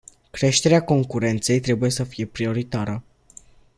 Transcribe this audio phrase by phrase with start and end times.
[0.31, 3.03] Creșterea concurenței trebuie să fie prioritară.